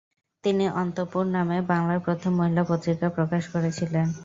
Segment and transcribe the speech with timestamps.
[0.43, 4.07] তিনি 'অন্তপুর' নামে বাংলায় প্রথম মহিলা পত্রিকা প্রকাশ করেছিলেন।